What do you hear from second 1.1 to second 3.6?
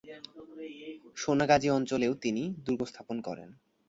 সোনাগাজী অঞ্চলেও তিনি দুর্গ স্থাপন করেন।